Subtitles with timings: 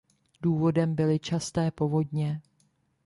[0.41, 2.41] Důvodem byly časté povodně.